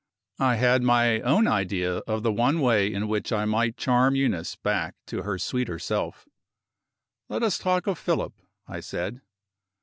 I 0.39 0.55
had 0.55 0.81
my 0.81 1.19
own 1.21 1.47
idea 1.47 1.97
of 2.07 2.23
the 2.23 2.31
one 2.31 2.59
way 2.59 2.91
in 2.91 3.07
which 3.07 3.31
I 3.31 3.45
might 3.45 3.77
charm 3.77 4.15
Eunice 4.15 4.55
back 4.55 4.95
to 5.05 5.21
her 5.21 5.37
sweeter 5.37 5.77
self. 5.77 6.27
"Let 7.29 7.43
us 7.43 7.59
talk 7.59 7.85
of 7.85 7.99
Philip," 7.99 8.33
I 8.67 8.79
said. 8.79 9.21